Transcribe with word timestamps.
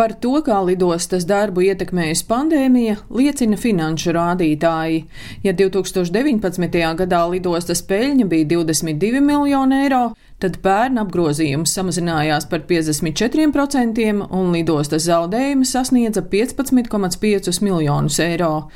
Par 0.00 0.14
to, 0.16 0.38
kā 0.40 0.56
lidostas 0.64 1.26
darbu 1.28 1.60
ietekmējusi 1.66 2.24
pandēmija, 2.24 2.94
liecina 3.12 3.58
finanšu 3.60 4.14
rādītāji. 4.16 5.02
Ja 5.44 5.52
2019. 5.52 6.78
gadā 7.02 7.20
lidostas 7.28 7.84
peļņa 7.84 8.24
bija 8.30 8.48
22 8.54 9.20
miljoni 9.20 9.82
eiro, 9.82 10.00
tad 10.40 10.56
pērn 10.64 10.96
apgrozījums 11.02 11.74
samazinājās 11.76 12.46
par 12.48 12.62
54% 12.68 14.06
un 14.38 14.54
lidostas 14.54 15.04
zaudējumi 15.04 15.68
sasniedza 15.68 16.22
15,5 16.32 17.60
miljonus 17.66 18.16
eiro. 18.24 18.70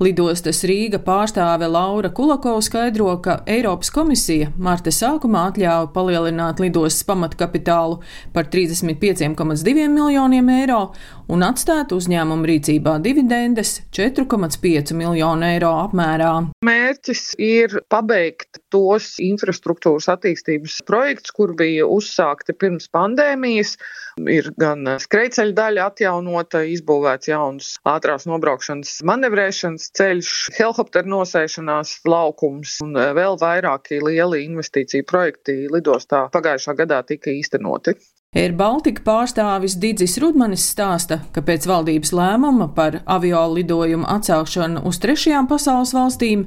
Lidostas 0.00 0.62
Rīga 0.64 1.02
pārstāve 1.04 1.68
Laura 1.68 2.08
Kulakova 2.08 2.64
skaidro, 2.64 3.10
ka 3.20 3.42
Eiropas 3.44 3.92
komisija 3.92 4.48
marta 4.56 4.88
sākumā 4.96 5.44
atļāva 5.50 5.92
palielināt 5.92 6.64
lidostas 6.64 7.04
pamatkapitālu 7.12 8.00
par 8.32 8.48
35,2 8.48 9.90
miljoniem 9.92 10.48
eiro 10.56 10.69
eiro 10.70 10.92
un 11.30 11.42
atstāt 11.46 11.92
uzņēmumu 11.94 12.46
rīcībā 12.48 12.96
dividendes 13.02 13.80
4,5 13.96 14.94
miljonu 14.98 15.46
eiro 15.46 15.70
apmērā. 15.84 16.30
Mērķis 16.66 17.22
ir 17.42 17.76
pabeigt 17.90 18.60
tos 18.70 19.16
infrastruktūras 19.22 20.08
attīstības 20.14 20.80
projektus, 20.86 21.34
kur 21.34 21.54
bija 21.58 21.88
uzsākti 21.90 22.54
pirms 22.58 22.90
pandēmijas. 22.94 23.76
Ir 24.20 24.50
gan 24.60 24.86
skrejceļa 25.00 25.56
daļa 25.56 25.88
atjaunota, 25.90 26.62
izbūvēts 26.74 27.30
jauns 27.30 27.72
ātrās 27.88 28.26
nobraukšanas 28.30 28.98
manevrēšanas 29.06 29.90
ceļš, 29.96 30.32
helikopteru 30.58 31.14
nosēšanās 31.14 31.96
laukums 32.10 32.78
un 32.84 32.98
vēl 33.16 33.38
vairāki 33.40 34.02
lieli 34.04 34.44
investīciju 34.46 35.08
projekti 35.08 35.60
lidostā 35.72 36.26
pagājušā 36.34 36.76
gadā 36.82 37.02
tika 37.06 37.32
īstenoti. 37.32 37.96
Air 38.30 38.52
Baltica 38.54 39.02
pārstāvis 39.02 39.74
Digis 39.82 40.12
Rudmanis 40.22 40.62
stāsta, 40.70 41.16
ka 41.34 41.42
pēc 41.42 41.64
valdības 41.66 42.12
lēmuma 42.14 42.68
par 42.76 43.00
avio 43.10 43.40
lidojumu 43.50 44.06
atcelšanu 44.06 44.84
uz 44.86 45.00
trešajām 45.02 45.48
pasaules 45.50 45.90
valstīm 45.96 46.44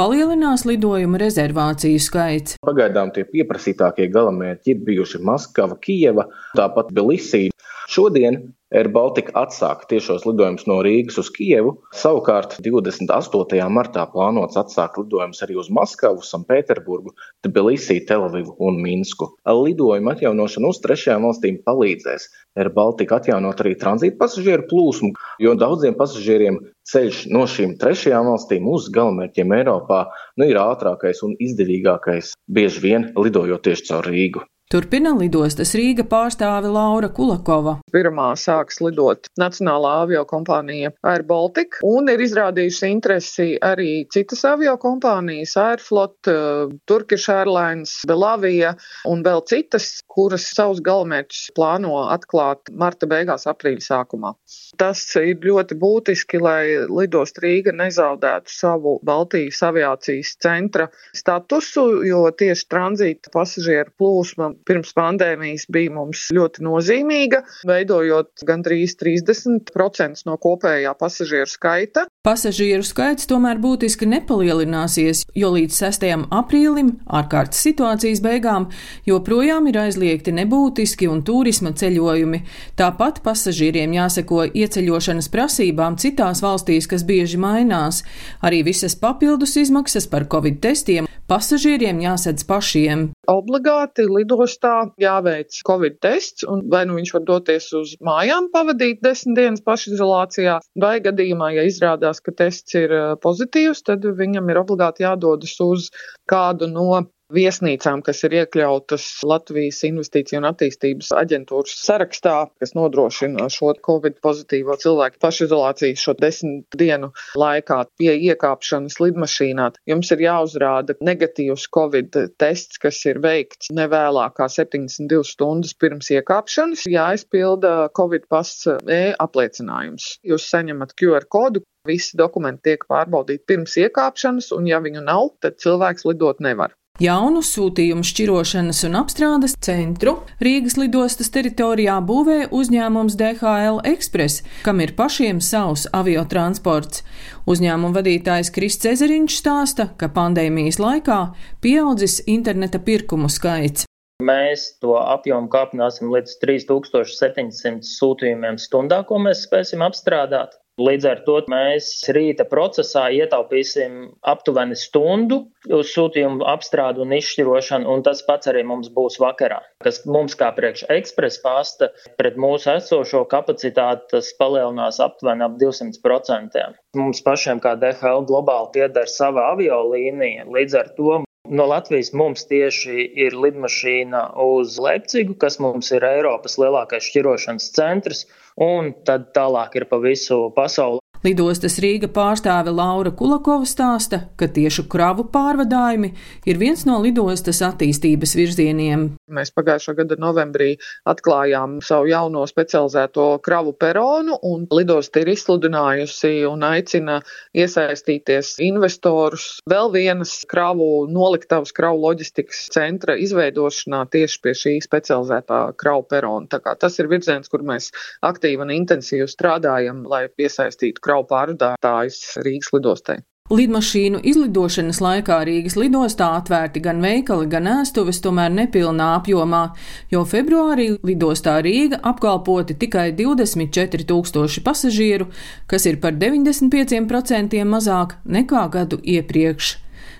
palielinās 0.00 0.64
lidojumu 0.64 1.20
rezervāciju 1.20 2.00
skaits. 2.00 2.56
Pagaidām 2.64 3.12
tie 3.12 3.26
pieprasītākie 3.28 4.08
galamērķi 4.14 4.72
ir 4.72 4.80
bijuši 4.88 5.20
Maskava, 5.28 5.76
Kijeva, 5.76 6.24
tāpat 6.56 6.88
Belisī. 6.96 7.50
Šodien 7.84 8.40
Air 8.74 8.88
Baltica 8.90 9.30
atsāka 9.44 9.86
tiešos 9.92 10.24
lidojumus 10.26 10.64
no 10.66 10.80
Rīgas 10.82 11.20
uz 11.22 11.28
Kijevu. 11.30 11.76
Savukārt 11.94 12.56
28. 12.64 13.60
martā 13.70 14.02
plānots 14.10 14.58
atsākt 14.58 14.98
lidojumus 14.98 15.44
arī 15.46 15.54
uz 15.62 15.68
Maskavu, 15.70 16.24
Sanpēterburgu, 16.26 17.14
Tbilisī, 17.46 18.00
Telavivu 18.08 18.56
un 18.66 18.80
Minsku. 18.82 19.30
Lidojuma 19.46 20.16
atjaunošana 20.16 20.72
uz 20.74 20.82
trešajām 20.82 21.28
valstīm 21.28 21.60
palīdzēs 21.68 22.26
Air 22.56 22.72
Baltica 22.74 23.20
atjaunot 23.20 23.62
arī 23.62 23.76
tranzīta 23.78 24.16
pasažieru 24.18 24.66
plūsmu, 24.70 25.12
jo 25.44 25.54
daudziem 25.60 25.94
pasažieriem 25.98 26.58
ceļš 26.90 27.22
no 27.36 27.44
šīm 27.52 27.76
trešajām 27.82 28.32
valstīm 28.32 28.66
uz 28.72 28.90
galamērķiem 28.96 29.54
Eiropā 29.60 30.02
nu, 30.40 30.48
ir 30.48 30.58
ātrākais 30.62 31.22
un 31.28 31.38
izdevīgākais, 31.48 32.34
bieži 32.48 32.84
vien 32.88 33.10
lidojot 33.14 33.68
tieši 33.68 33.90
caur 33.92 34.10
Rīgu. 34.10 34.46
Turpina 34.66 35.12
lidostas 35.14 35.70
Rīga 35.78 36.02
pārstāve 36.10 36.66
Laura 36.74 37.06
Kulakova. 37.14 37.76
Pirmā 37.94 38.32
sāks 38.34 38.80
lidot 38.82 39.28
Nacionālā 39.38 39.92
avio 40.02 40.24
kompānija 40.26 40.90
Air 41.06 41.22
Baltica 41.28 41.78
un 41.86 42.10
ir 42.10 42.18
izrādījusi 42.24 42.90
interesi 42.90 43.46
arī 43.62 44.08
citas 44.10 44.42
avio 44.50 44.72
kompānijas 44.82 45.52
Airflot, 45.62 46.16
eh, 46.32 46.72
Turkish 46.90 47.30
Airlines, 47.30 47.92
Belavija 48.10 48.72
un 49.06 49.22
vēl 49.22 49.44
citas, 49.46 50.00
kuras 50.10 50.48
savus 50.50 50.82
galamērķus 50.82 51.54
plāno 51.54 52.02
atklāt 52.10 52.66
marta 52.74 53.06
beigās, 53.06 53.46
aprīļa 53.46 53.86
sākumā. 53.86 54.34
Tas 54.82 55.04
ir 55.22 55.46
ļoti 55.46 55.78
būtiski, 55.78 56.42
lai 56.42 56.82
lidost 56.90 57.38
Rīga 57.38 57.70
nezaudētu 57.70 58.50
savu 58.50 58.98
Baltijas 59.06 59.62
aviācijas 59.62 60.34
centra 60.42 60.90
statusu, 61.14 62.02
jo 62.10 62.26
tieši 62.34 62.66
tranzīta 62.66 63.30
pasažieru 63.30 63.94
plūsma 63.94 64.55
pirms 64.66 64.92
pandēmijas 64.96 65.66
bija 65.72 65.92
mums 65.94 66.26
ļoti 66.34 66.64
nozīmīga, 66.66 67.42
veidojot 67.68 68.44
gandrīz 68.46 68.96
30% 69.00 70.26
no 70.28 70.36
kopējā 70.40 70.92
pasažieru 70.98 71.50
skaita. 71.50 72.06
Pasažieru 72.26 72.84
skaits 72.86 73.28
tomēr 73.30 73.60
būtiski 73.62 74.08
nepalielināsies, 74.10 75.24
jo 75.38 75.52
līdz 75.54 75.78
6. 75.84 76.06
aprīlim, 76.34 76.92
ārkārtas 77.06 77.62
situācijas 77.68 78.22
beigām, 78.24 78.68
joprojām 79.06 79.68
ir 79.70 79.80
aizliegti 79.84 80.34
nebūtiski 80.34 81.10
un 81.10 81.22
turisma 81.26 81.74
ceļojumi. 81.76 82.42
Tāpat 82.78 83.22
pasažieriem 83.26 83.94
jāseko 83.96 84.44
ieceļošanas 84.50 85.30
prasībām 85.32 86.00
citās 86.02 86.42
valstīs, 86.44 86.90
kas 86.90 87.06
bieži 87.06 87.40
mainās. 87.40 88.02
Arī 88.42 88.64
visas 88.66 88.98
papildus 88.98 89.56
izmaksas 89.62 90.10
par 90.10 90.26
covid 90.30 90.60
testiem 90.64 91.05
pasažieriem 91.30 92.00
jāsedz 92.02 92.46
pašiem. 92.48 93.08
Obligāti 93.30 94.06
lidostā 94.06 94.90
jāveic 95.02 95.58
covid 95.66 95.98
tests, 96.04 96.46
un 96.46 96.64
vai 96.72 96.84
nu 96.86 96.98
viņš 96.98 97.12
var 97.16 97.24
doties 97.30 97.66
uz 97.78 97.96
mājām 98.06 98.50
pavadīt 98.54 99.02
desmit 99.04 99.38
dienas 99.40 99.64
pašizolācijā, 99.66 100.60
vai 100.82 100.94
gadījumā, 101.04 101.52
ja 101.58 101.66
izrādās, 101.66 102.22
ka 102.22 102.34
tests 102.36 102.78
ir 102.78 102.94
eh, 102.94 103.12
pozitīvs, 103.22 103.82
tad 103.86 104.06
viņam 104.06 104.50
ir 104.52 104.62
obligāti 104.62 105.06
jādodas 105.06 105.58
uz 105.64 105.90
kādu 106.30 106.70
no 106.70 107.04
viesnīcām, 107.34 108.02
kas 108.06 108.22
ir 108.26 108.36
iekļautas 108.40 109.06
Latvijas 109.26 109.82
Investīciju 109.88 110.40
un 110.40 110.48
attīstības 110.50 111.10
aģentūras 111.16 111.74
sarakstā, 111.82 112.36
kas 112.60 112.74
nodrošina 112.78 113.48
šo 113.52 113.72
covid 113.86 114.20
pozitīvo 114.24 114.76
cilvēku 114.82 115.20
pašizolāciju 115.22 115.98
šo 116.00 116.16
desmit 116.20 116.78
dienu 116.78 117.10
laikā 117.38 117.82
pie 117.98 118.12
iekāpšanas 118.30 119.00
lidmašīnā. 119.02 119.70
Jums 119.90 120.12
ir 120.14 120.24
jāuzrāda 120.26 120.98
negatīvs 121.04 121.66
covid 121.74 122.16
tests, 122.38 122.80
kas 122.82 123.02
ir 123.10 123.20
veikts 123.24 123.72
nevēlākā 123.74 124.48
72 124.52 125.26
stundas 125.26 125.74
pirms 125.74 126.12
iekāpšanas, 126.14 126.86
jāizpilda 126.90 127.76
covid 127.96 128.28
pass 128.30 128.66
e-apliecinājums. 128.70 130.16
Jūs 130.26 130.50
saņemat 130.52 130.94
QR 130.98 131.26
kodu, 131.30 131.64
Visi 131.86 132.18
dokumenti 132.18 132.72
tiek 132.72 132.82
pārbaudīti 132.90 133.44
pirms 133.46 133.76
iekāpšanas, 133.78 134.48
un 134.56 134.66
ja 134.66 134.80
viņu 134.82 135.04
nav, 135.06 135.28
tad 135.44 135.60
cilvēks 135.62 136.08
lidot 136.08 136.42
nevar. 136.42 136.74
Jaunu 136.96 137.42
sūtījumu 137.44 138.06
šķirošanas 138.08 138.78
un 138.88 138.94
apstrādes 138.96 139.52
centru 139.60 140.14
Rīgas 140.40 140.78
lidostas 140.80 141.28
teritorijā 141.34 141.98
būvē 142.08 142.46
uzņēmums 142.56 143.18
DHL 143.20 143.82
Express, 143.90 144.40
kam 144.64 144.80
ir 144.80 144.94
pašiem 144.96 145.42
savs 145.44 145.84
aviotransports. 145.92 147.04
Uzņēmuma 147.44 147.98
vadītājs 147.98 148.48
Krists 148.54 148.88
Ezeriņš 148.88 149.36
stāsta, 149.42 149.90
ka 150.00 150.08
pandēmijas 150.08 150.80
laikā 150.80 151.20
pieaudzis 151.60 152.22
interneta 152.24 152.80
pirkumu 152.80 153.28
skaits. 153.28 153.84
Mēs 154.24 154.70
to 154.80 154.96
apjomu 154.96 155.52
kāpināsim 155.52 156.08
līdz 156.08 156.38
3700 156.40 157.84
sūtījumiem 157.84 158.56
stundā, 158.56 159.02
ko 159.04 159.20
mēs 159.20 159.44
spēsim 159.44 159.84
apstrādāt. 159.84 160.56
Līdz 160.76 161.06
ar 161.08 161.20
to 161.24 161.34
mēs 161.48 161.86
rīta 162.12 162.44
procesā 162.44 163.06
ietaupīsim 163.16 163.94
aptuveni 164.28 164.76
stundu 164.76 165.38
uz 165.72 165.92
sūtījumu 165.94 166.44
apstrādu 166.52 167.00
un 167.06 167.14
izšķirošanu, 167.16 167.88
un 167.88 168.04
tas 168.04 168.20
pats 168.26 168.50
arī 168.52 168.60
mums 168.68 168.90
būs 168.92 169.16
vakarā, 169.22 169.62
kas 169.80 170.02
mums 170.04 170.36
kā 170.36 170.50
priekš 170.58 170.84
ekspresa 170.92 171.40
pasta 171.46 171.88
pret 172.20 172.36
mūsu 172.36 172.74
esošo 172.74 173.24
kapacitāti 173.32 174.10
tas 174.12 174.28
palielinās 174.36 175.00
aptuveni 175.00 175.48
ap 175.48 175.56
200%. 175.62 176.66
Mums 177.00 177.24
pašiem 177.24 177.62
kā 177.64 177.72
DHL 177.80 178.28
globāli 178.28 178.74
pieder 178.76 179.08
sava 179.08 179.48
aviolīnija, 179.54 180.44
līdz 180.44 180.76
ar 180.82 180.92
to 181.00 181.22
No 181.48 181.66
Latvijas 181.70 182.12
mums 182.16 182.46
tieši 182.50 183.04
ir 183.26 183.36
lidmašīna 183.38 184.22
uz 184.42 184.78
Leipzigu, 184.82 185.36
kas 185.38 185.60
mums 185.62 185.92
ir 185.94 186.04
Eiropas 186.06 186.58
lielākais 186.58 187.06
šķirošanas 187.06 187.70
centrs, 187.76 188.24
un 188.56 188.92
tad 189.06 189.30
tālāk 189.36 189.76
ir 189.78 189.86
pa 189.90 190.00
visu 190.02 190.46
pasauli. 190.56 191.02
Lidostas 191.26 191.80
Rīga 191.82 192.06
pārstāve 192.14 192.70
Laura 192.70 193.10
Kulakova 193.10 193.66
stāsta, 193.66 194.20
ka 194.38 194.46
tieši 194.46 194.84
kravu 194.86 195.24
pārvadājumi 195.34 196.12
ir 196.46 196.58
viens 196.60 196.84
no 196.86 197.00
lidostas 197.02 197.58
attīstības 197.66 198.34
virzieniem. 198.38 199.08
Mēs 199.34 199.50
pagājušā 199.56 199.96
gada 199.98 200.14
novembrī 200.22 200.76
atklājām 201.10 201.80
savu 201.82 202.06
jauno 202.12 202.44
specializēto 202.46 203.24
kravu 203.42 203.72
peronu, 203.74 204.36
un 204.46 204.68
lidosta 204.70 205.24
ir 205.24 205.32
izsludinājusi 205.32 206.44
un 206.46 206.62
aicina 206.68 207.16
iesaistīties 207.58 208.52
investorus 208.68 209.48
vēl 209.66 209.90
vienas 209.96 210.36
kravu 210.46 211.08
noliktavas 211.10 211.74
kravu 211.74 212.04
loģistikas 212.04 212.68
centra 212.76 213.18
izveidošanā 213.18 214.04
tieši 214.14 214.42
pie 214.46 214.54
šī 214.62 214.76
specializētā 214.86 215.64
kravu 215.80 216.06
perona. 216.06 216.62
Tas 216.78 217.00
ir 217.02 217.10
virziens, 217.10 217.50
kur 217.50 217.66
mēs 217.66 217.90
aktīvi 218.22 218.62
un 218.62 218.74
intensīvi 218.78 219.26
strādājam, 219.32 220.04
lai 220.06 220.26
piesaistītu 220.30 221.02
kravu 221.02 221.15
kravu 221.16 221.26
pārvadātājs 221.30 222.36
Rīgas 222.44 222.72
lidostai. 222.74 223.22
Lidmašīnu 223.46 224.24
izlidošanas 224.26 224.98
laikā 224.98 225.36
Rīgas 225.46 225.76
lidostā 225.78 226.32
atvērti 226.40 226.80
gan 226.82 226.98
veikali, 226.98 227.46
gan 227.46 227.68
ēstuves, 227.70 228.18
tomēr 228.20 228.50
nepilnā 228.50 229.12
apjomā, 229.20 229.70
jo 230.10 230.24
februārī 230.26 230.98
lidostā 231.06 231.60
Rīga 231.62 232.00
apkalpoti 232.02 232.74
tikai 232.74 233.12
24 233.14 234.08
tūkstoši 234.10 234.64
pasažieru, 234.66 235.30
kas 235.70 235.86
ir 235.86 236.00
par 236.02 236.18
95% 236.18 237.62
mazāk 237.64 238.18
nekā 238.26 238.66
gadu 238.74 238.98
iepriekš. 238.98 239.76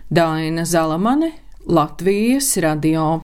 Daina 0.07 0.63
Zalamane, 0.65 1.33
Latvijas 1.67 2.55
radio. 2.63 3.26